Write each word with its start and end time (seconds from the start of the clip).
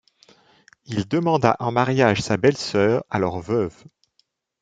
Il 0.85 1.07
demanda 1.07 1.55
en 1.59 1.71
mariage 1.71 2.23
sa 2.23 2.35
belle 2.35 2.57
sœur 2.57 3.03
alors 3.11 3.39
veuve. 3.39 3.83